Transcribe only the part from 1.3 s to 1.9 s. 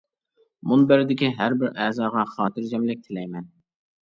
ھەر بىر